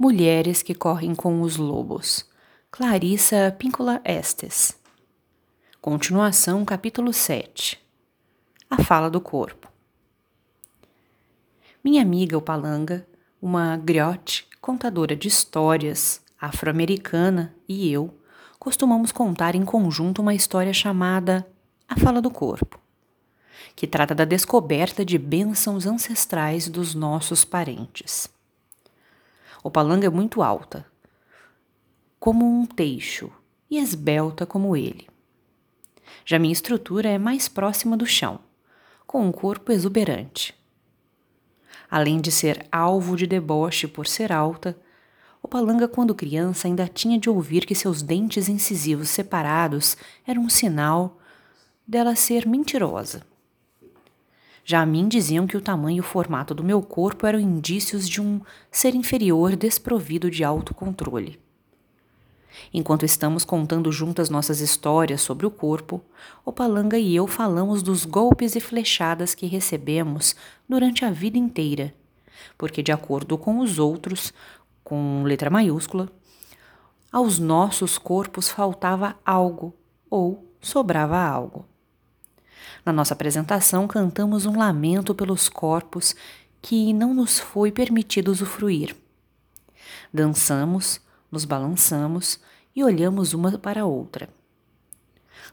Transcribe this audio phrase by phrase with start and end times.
[0.00, 2.24] Mulheres que correm com os lobos.
[2.70, 4.78] Clarissa Píncola Estes.
[5.80, 7.84] Continuação, capítulo 7.
[8.70, 9.66] A fala do corpo.
[11.82, 13.04] Minha amiga Opalanga,
[13.42, 18.16] uma griote contadora de histórias, afro-americana, e eu
[18.56, 21.44] costumamos contar em conjunto uma história chamada
[21.88, 22.78] A Fala do Corpo,
[23.74, 28.37] que trata da descoberta de bênçãos ancestrais dos nossos parentes.
[29.62, 30.86] Opalanga é muito alta,
[32.18, 33.30] como um teixo,
[33.70, 35.08] e esbelta como ele.
[36.24, 38.40] Já minha estrutura é mais próxima do chão,
[39.06, 40.54] com um corpo exuberante.
[41.90, 44.78] Além de ser alvo de deboche por ser alta,
[45.42, 51.18] Opalanga, quando criança, ainda tinha de ouvir que seus dentes incisivos separados eram um sinal
[51.86, 53.22] dela ser mentirosa.
[54.70, 58.06] Já a mim diziam que o tamanho e o formato do meu corpo eram indícios
[58.06, 58.38] de um
[58.70, 61.40] ser inferior desprovido de autocontrole.
[62.70, 66.02] Enquanto estamos contando juntas nossas histórias sobre o corpo,
[66.44, 70.36] Opalanga e eu falamos dos golpes e flechadas que recebemos
[70.68, 71.94] durante a vida inteira,
[72.58, 74.34] porque, de acordo com os outros,
[74.84, 76.12] com letra maiúscula,
[77.10, 79.74] aos nossos corpos faltava algo
[80.10, 81.64] ou sobrava algo.
[82.84, 86.14] Na nossa apresentação, cantamos um lamento pelos corpos
[86.60, 88.96] que não nos foi permitido usufruir.
[90.12, 92.40] Dançamos, nos balançamos
[92.74, 94.28] e olhamos uma para a outra.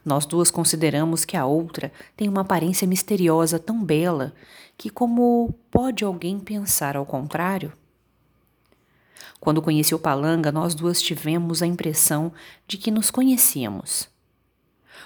[0.04, 4.34] Nós duas consideramos que a outra tem uma aparência misteriosa tão bela
[4.78, 7.74] que, como pode alguém pensar ao contrário?
[9.40, 12.32] Quando conheci o Palanga, nós duas tivemos a impressão
[12.68, 14.10] de que nos conhecíamos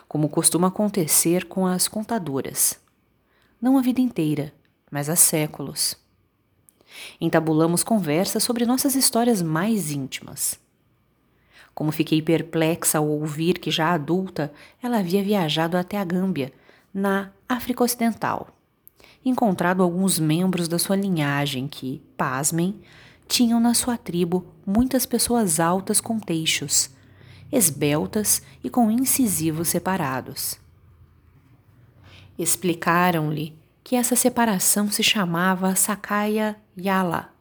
[0.07, 2.79] como costuma acontecer com as contadoras.
[3.61, 4.53] Não a vida inteira,
[4.89, 5.95] mas há séculos.
[7.19, 10.59] Entabulamos conversas sobre nossas histórias mais íntimas.
[11.73, 14.51] Como fiquei perplexa ao ouvir que, já adulta,
[14.81, 16.51] ela havia viajado até a Gâmbia,
[16.93, 18.47] na África Ocidental,
[19.23, 22.81] encontrado alguns membros da sua linhagem que, pasmem,
[23.27, 26.89] tinham na sua tribo muitas pessoas altas com teixos
[27.51, 30.59] esbeltas e com incisivos separados.
[32.37, 37.33] Explicaram-lhe que essa separação se chamava Sakaya Yala,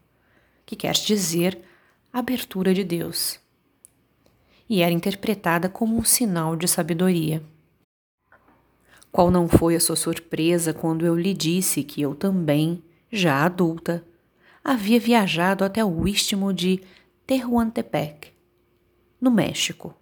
[0.64, 1.62] que quer dizer
[2.12, 3.38] abertura de Deus,
[4.68, 7.42] e era interpretada como um sinal de sabedoria.
[9.12, 14.04] Qual não foi a sua surpresa quando eu lhe disse que eu também, já adulta,
[14.62, 16.82] havia viajado até o istmo de
[17.26, 18.32] Tehuantepec,
[19.20, 19.94] no México,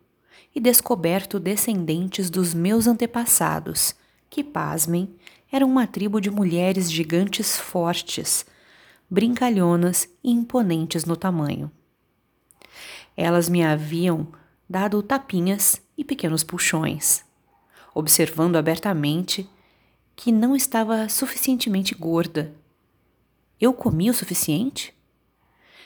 [0.54, 3.94] e descoberto descendentes dos meus antepassados,
[4.28, 5.14] que, pasmem,
[5.50, 8.44] eram uma tribo de mulheres gigantes fortes,
[9.08, 11.70] brincalhonas e imponentes no tamanho.
[13.16, 14.28] Elas me haviam
[14.68, 17.24] dado tapinhas e pequenos puxões,
[17.94, 19.48] observando abertamente
[20.14, 22.54] que não estava suficientemente gorda.
[23.60, 24.94] Eu comi o suficiente?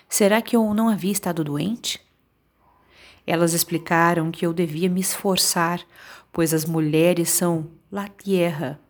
[0.09, 2.01] Será que eu não havia estado doente?
[3.31, 5.81] Elas explicaram que eu devia me esforçar,
[6.33, 8.81] pois as mulheres são la tierra,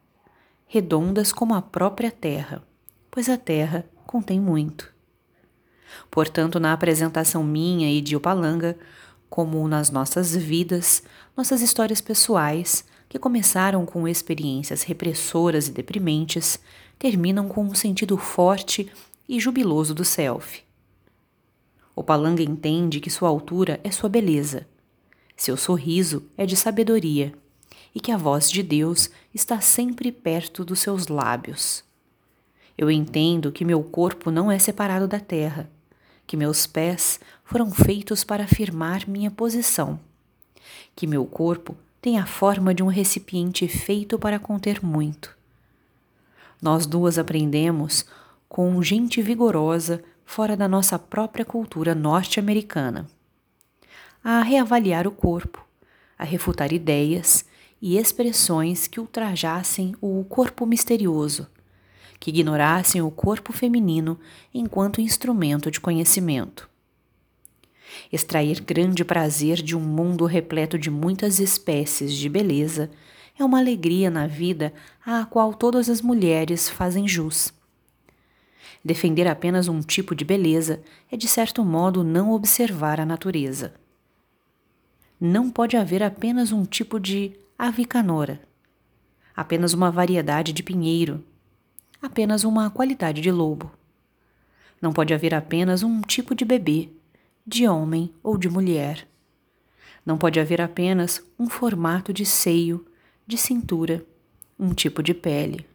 [0.66, 2.64] redondas como a própria terra,
[3.10, 4.90] pois a terra contém muito.
[6.10, 8.78] Portanto, na apresentação minha e de Opalanga,
[9.28, 11.02] como nas nossas vidas,
[11.36, 16.58] nossas histórias pessoais, que começaram com experiências repressoras e deprimentes,
[16.98, 18.90] terminam com um sentido forte
[19.28, 20.69] e jubiloso do self.
[22.00, 24.66] O palanga entende que sua altura é sua beleza,
[25.36, 27.30] seu sorriso é de sabedoria
[27.94, 31.84] e que a voz de Deus está sempre perto dos seus lábios.
[32.78, 35.68] Eu entendo que meu corpo não é separado da terra,
[36.26, 40.00] que meus pés foram feitos para afirmar minha posição,
[40.96, 45.36] que meu corpo tem a forma de um recipiente feito para conter muito.
[46.62, 48.06] Nós duas aprendemos
[48.48, 53.04] com gente vigorosa fora da nossa própria cultura norte-americana,
[54.22, 55.66] a reavaliar o corpo,
[56.16, 57.44] a refutar ideias
[57.82, 61.48] e expressões que ultrajassem o corpo misterioso,
[62.20, 64.20] que ignorassem o corpo feminino
[64.54, 66.70] enquanto instrumento de conhecimento.
[68.12, 72.88] Extrair grande prazer de um mundo repleto de muitas espécies de beleza
[73.36, 74.72] é uma alegria na vida
[75.04, 77.52] à qual todas as mulheres fazem jus.
[78.84, 83.74] Defender apenas um tipo de beleza é, de certo modo, não observar a natureza.
[85.20, 88.40] Não pode haver apenas um tipo de avicanora,
[89.36, 91.22] apenas uma variedade de pinheiro,
[92.00, 93.70] apenas uma qualidade de lobo.
[94.80, 96.88] Não pode haver apenas um tipo de bebê,
[97.46, 99.06] de homem ou de mulher.
[100.06, 102.86] Não pode haver apenas um formato de seio,
[103.26, 104.02] de cintura,
[104.58, 105.66] um tipo de pele.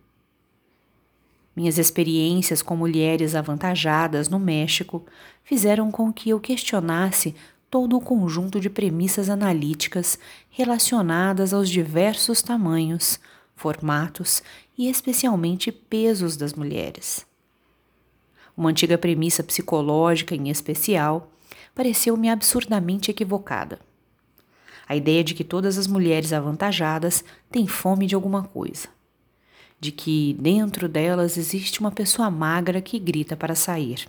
[1.56, 5.06] Minhas experiências com mulheres avantajadas no México
[5.42, 7.34] fizeram com que eu questionasse
[7.72, 10.19] todo o conjunto de premissas analíticas
[10.50, 13.19] relacionadas aos diversos tamanhos,
[13.56, 14.44] formatos
[14.78, 17.25] e especialmente pesos das mulheres.
[18.56, 21.31] Uma antiga premissa psicológica, em especial,
[21.74, 23.80] pareceu-me absurdamente equivocada.
[24.88, 28.94] A ideia de que todas as mulheres avantajadas têm fome de alguma coisa
[29.80, 34.07] de que dentro delas existe uma pessoa magra que grita para sair.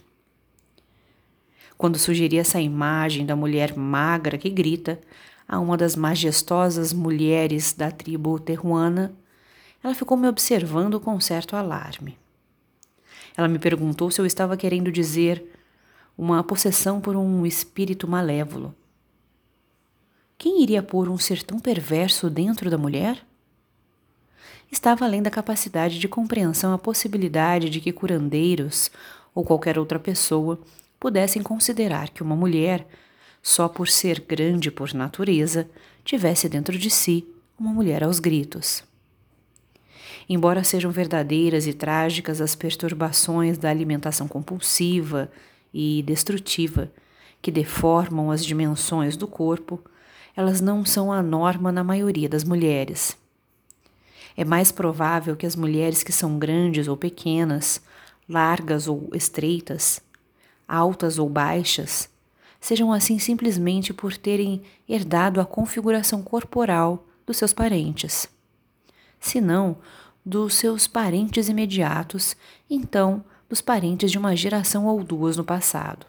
[1.76, 4.98] Quando sugeri essa imagem da mulher magra que grita
[5.46, 9.14] a uma das majestosas mulheres da tribo terruana,
[9.82, 12.18] ela ficou me observando com certo alarme.
[13.36, 15.44] Ela me perguntou se eu estava querendo dizer
[16.16, 18.74] uma possessão por um espírito malévolo.
[20.38, 23.25] Quem iria pôr um ser tão perverso dentro da mulher?
[24.70, 28.90] Estava além da capacidade de compreensão a possibilidade de que curandeiros
[29.34, 30.60] ou qualquer outra pessoa
[30.98, 32.86] pudessem considerar que uma mulher,
[33.42, 35.68] só por ser grande por natureza,
[36.04, 37.26] tivesse dentro de si
[37.58, 38.82] uma mulher aos gritos.
[40.28, 45.30] Embora sejam verdadeiras e trágicas as perturbações da alimentação compulsiva
[45.72, 46.90] e destrutiva
[47.40, 49.80] que deformam as dimensões do corpo,
[50.36, 53.16] elas não são a norma na maioria das mulheres.
[54.36, 57.80] É mais provável que as mulheres que são grandes ou pequenas,
[58.28, 60.00] largas ou estreitas,
[60.68, 62.08] altas ou baixas,
[62.60, 68.28] sejam assim simplesmente por terem herdado a configuração corporal dos seus parentes.
[69.18, 69.78] Se não,
[70.24, 72.36] dos seus parentes imediatos,
[72.68, 76.04] então dos parentes de uma geração ou duas no passado.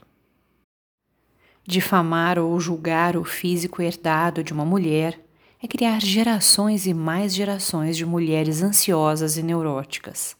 [1.66, 5.20] Difamar ou julgar o físico herdado de uma mulher
[5.62, 10.36] é criar gerações e mais gerações de mulheres ansiosas e neuróticas.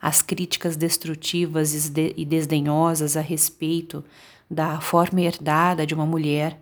[0.00, 4.04] As críticas destrutivas e desdenhosas a respeito
[4.50, 6.60] da forma herdada de uma mulher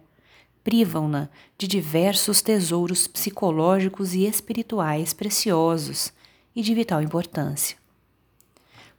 [0.63, 6.13] privam-na de diversos tesouros psicológicos e espirituais preciosos
[6.55, 7.77] e de vital importância.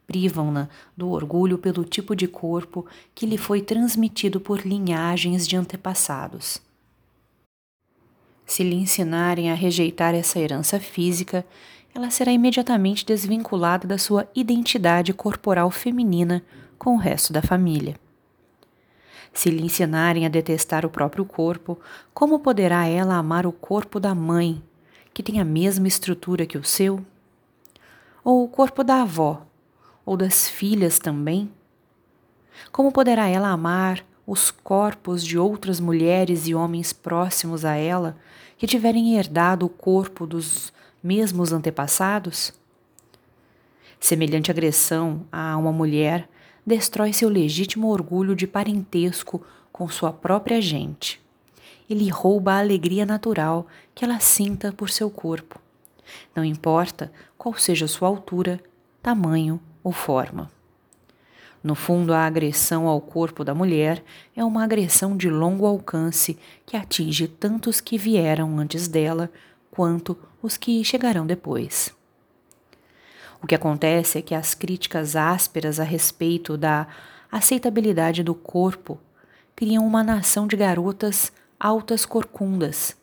[0.06, 6.60] Privam-na do orgulho pelo tipo de corpo que lhe foi transmitido por linhagens de antepassados
[8.52, 11.46] se lhe ensinarem a rejeitar essa herança física,
[11.96, 16.44] ela será imediatamente desvinculada da sua identidade corporal feminina
[16.78, 17.96] com o resto da família.
[19.32, 21.80] Se lhe ensinarem a detestar o próprio corpo,
[22.14, 24.62] como poderá ela amar o corpo da mãe,
[25.14, 27.00] que tem a mesma estrutura que o seu?
[28.22, 29.44] Ou o corpo da avó,
[30.06, 31.50] ou das filhas também?
[32.70, 38.16] Como poderá ela amar os corpos de outras mulheres e homens próximos a ela
[38.58, 40.72] que tiverem herdado o corpo dos
[41.04, 42.54] mesmos antepassados?
[44.00, 46.30] Semelhante agressão a uma mulher
[46.66, 51.20] destrói seu legítimo orgulho de parentesco com sua própria gente.
[51.90, 55.60] Ele rouba a alegria natural que ela sinta por seu corpo.
[56.34, 58.62] Não importa qual seja sua altura,
[59.04, 60.50] tamanho ou forma.
[61.64, 64.04] No fundo, a agressão ao corpo da mulher
[64.36, 69.30] é uma agressão de longo alcance que atinge tanto os que vieram antes dela
[69.70, 71.94] quanto os que chegarão depois.
[73.44, 76.88] O que acontece é que as críticas ásperas a respeito da
[77.32, 79.00] aceitabilidade do corpo
[79.56, 82.98] criam uma nação de garotas altas corcundas,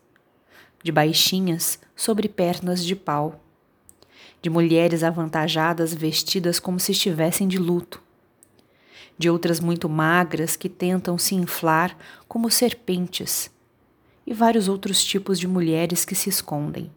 [0.82, 3.40] de baixinhas sobre pernas de pau,
[4.42, 8.07] de mulheres avantajadas vestidas como se estivessem de luto
[9.18, 11.96] de outras muito magras que tentam se inflar
[12.28, 13.50] como serpentes,
[14.24, 16.90] e vários outros tipos de mulheres que se escondem.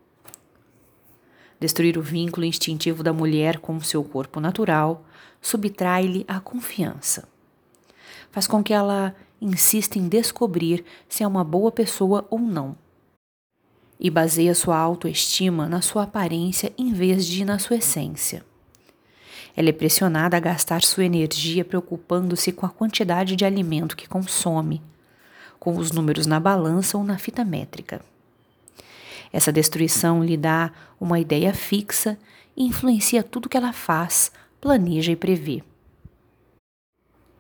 [1.60, 5.06] Destruir o vínculo instintivo da mulher com seu corpo natural
[5.42, 7.28] subtrai-lhe a confiança.
[8.32, 12.76] Faz com que ela insista em descobrir se é uma boa pessoa ou não.
[14.00, 18.44] E baseia sua autoestima na sua aparência em vez de na sua essência.
[19.56, 24.82] Ela é pressionada a gastar sua energia preocupando-se com a quantidade de alimento que consome,
[25.60, 28.02] com os números na balança ou na fita métrica.
[29.32, 32.18] Essa destruição lhe dá uma ideia fixa
[32.56, 35.64] e influencia tudo que ela faz, planeja e prevê.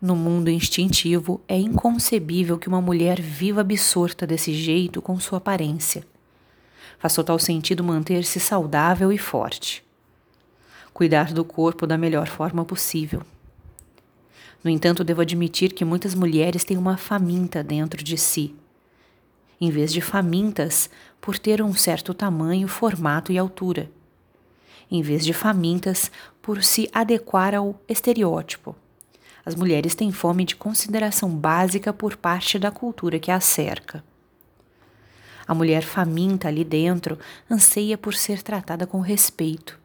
[0.01, 6.03] No mundo instintivo, é inconcebível que uma mulher viva absorta desse jeito com sua aparência.
[6.97, 9.83] Faz total sentido manter-se saudável e forte
[10.93, 13.21] cuidar do corpo da melhor forma possível.
[14.63, 18.55] No entanto, devo admitir que muitas mulheres têm uma faminta dentro de si.
[19.59, 23.89] Em vez de famintas por ter um certo tamanho, formato e altura.
[24.89, 28.75] Em vez de famintas por se adequar ao estereótipo.
[29.43, 34.03] As mulheres têm fome de consideração básica por parte da cultura que as cerca.
[35.47, 37.17] A mulher faminta ali dentro
[37.49, 39.80] anseia por ser tratada com respeito,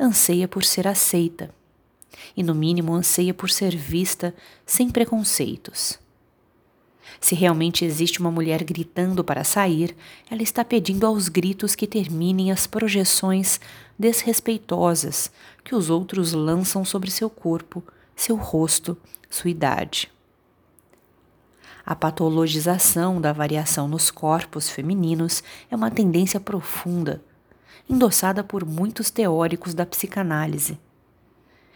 [0.00, 1.54] anseia por ser aceita
[2.36, 5.98] e, no mínimo, anseia por ser vista sem preconceitos.
[7.20, 9.94] Se realmente existe uma mulher gritando para sair,
[10.30, 13.60] ela está pedindo aos gritos que terminem as projeções
[13.98, 15.30] desrespeitosas
[15.62, 17.82] que os outros lançam sobre seu corpo,
[18.16, 18.96] seu rosto,
[19.28, 20.10] sua idade.
[21.84, 27.22] A patologização da variação nos corpos femininos é uma tendência profunda,
[27.90, 30.78] endossada por muitos teóricos da psicanálise,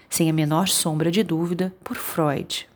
[0.08, 2.68] sem a menor sombra de dúvida por Freud.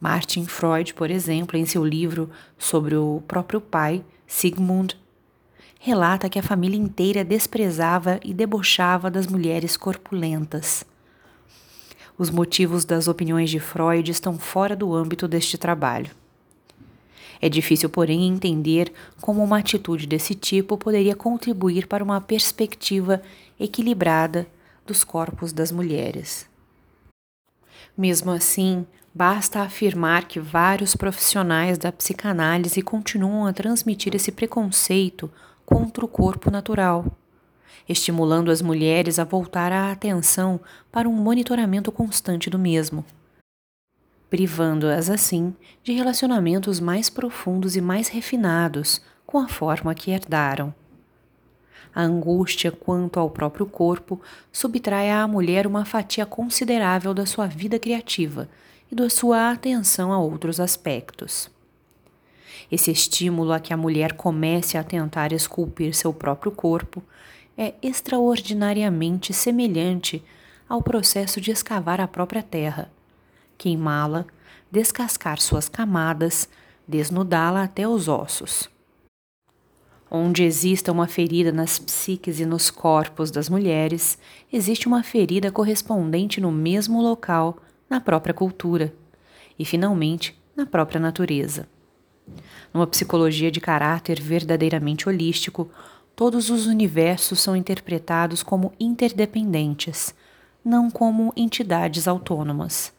[0.00, 4.96] Martin Freud, por exemplo, em seu livro sobre o próprio pai, Sigmund,
[5.78, 10.84] relata que a família inteira desprezava e debochava das mulheres corpulentas
[12.18, 16.10] os motivos das opiniões de Freud estão fora do âmbito deste trabalho.
[17.40, 23.22] É difícil, porém, entender como uma atitude desse tipo poderia contribuir para uma perspectiva
[23.58, 24.46] equilibrada
[24.86, 26.48] dos corpos das mulheres.
[27.96, 35.30] Mesmo assim, basta afirmar que vários profissionais da psicanálise continuam a transmitir esse preconceito
[35.64, 37.04] contra o corpo natural
[37.88, 40.60] estimulando as mulheres a voltar a atenção
[40.92, 43.04] para um monitoramento constante do mesmo,
[44.30, 50.74] privando-as assim de relacionamentos mais profundos e mais refinados com a forma que herdaram.
[51.94, 54.20] A angústia quanto ao próprio corpo
[54.52, 58.48] subtrai à mulher uma fatia considerável da sua vida criativa
[58.90, 61.50] e da sua atenção a outros aspectos.
[62.70, 67.02] Esse estímulo a que a mulher comece a tentar esculpir seu próprio corpo
[67.56, 70.22] é extraordinariamente semelhante
[70.68, 72.90] ao processo de escavar a própria terra,
[73.58, 74.24] queimá-la,
[74.70, 76.48] descascar suas camadas,
[76.86, 78.70] desnudá-la até os ossos.
[80.10, 84.16] Onde exista uma ferida nas psiques e nos corpos das mulheres,
[84.50, 87.58] existe uma ferida correspondente no mesmo local,
[87.90, 88.94] na própria cultura
[89.58, 91.68] e, finalmente, na própria natureza.
[92.72, 95.70] Numa psicologia de caráter verdadeiramente holístico,
[96.16, 100.14] todos os universos são interpretados como interdependentes,
[100.64, 102.92] não como entidades autônomas.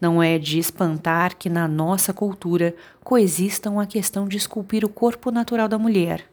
[0.00, 5.30] Não é de espantar que na nossa cultura coexistam a questão de esculpir o corpo
[5.30, 6.24] natural da mulher,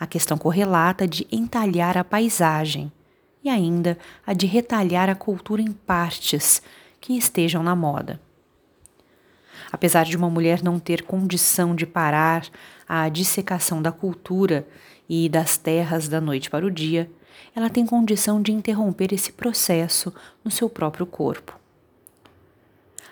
[0.00, 2.90] a questão correlata de entalhar a paisagem
[3.42, 6.62] e ainda a de retalhar a cultura em partes
[6.98, 8.18] que estejam na moda.
[9.70, 12.46] Apesar de uma mulher não ter condição de parar
[12.88, 14.66] a dissecação da cultura
[15.06, 17.10] e das terras da noite para o dia,
[17.54, 21.63] ela tem condição de interromper esse processo no seu próprio corpo.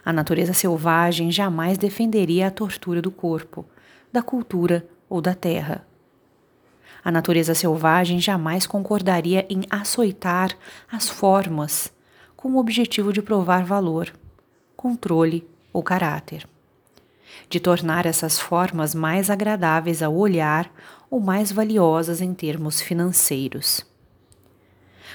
[0.04, 3.64] A natureza selvagem jamais defenderia a tortura do corpo,
[4.12, 5.86] da cultura ou da terra.
[7.04, 10.56] A natureza selvagem jamais concordaria em açoitar
[10.90, 11.92] as formas
[12.36, 14.12] com o objetivo de provar valor,
[14.76, 16.46] controle ou caráter
[17.48, 20.72] de tornar essas formas mais agradáveis ao olhar
[21.10, 23.84] ou mais valiosas em termos financeiros.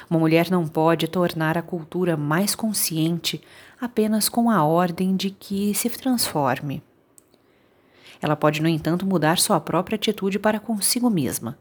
[0.10, 3.42] Uma mulher não pode tornar a cultura mais consciente
[3.80, 6.82] apenas com a ordem de que se transforme.
[8.22, 11.58] Ela pode, no entanto, mudar sua própria atitude para consigo mesma,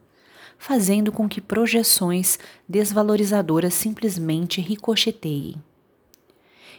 [0.58, 2.38] fazendo com que projeções
[2.68, 5.56] desvalorizadoras simplesmente ricocheteiem.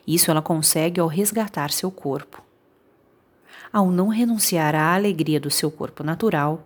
[0.08, 2.42] Isso ela consegue ao resgatar seu corpo
[3.72, 6.66] ao não renunciar à alegria do seu corpo natural,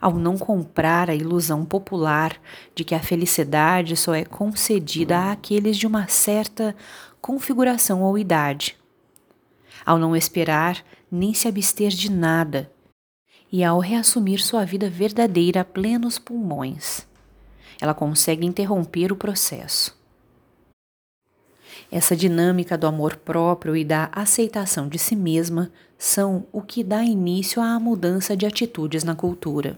[0.00, 2.40] ao não comprar a ilusão popular
[2.74, 6.74] de que a felicidade só é concedida àqueles de uma certa
[7.20, 8.76] configuração ou idade,
[9.84, 12.70] ao não esperar nem se abster de nada
[13.52, 17.06] e ao reassumir sua vida verdadeira a plenos pulmões.
[17.80, 19.98] Ela consegue interromper o processo.
[21.90, 27.02] Essa dinâmica do amor próprio e da aceitação de si mesma são o que dá
[27.02, 29.76] início à mudança de atitudes na cultura.